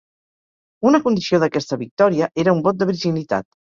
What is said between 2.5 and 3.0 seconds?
un vot de